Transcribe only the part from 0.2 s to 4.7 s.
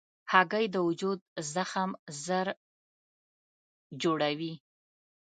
هګۍ د وجود زخم ژر جوړوي.